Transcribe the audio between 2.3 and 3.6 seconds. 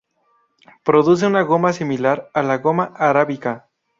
a la goma arábica.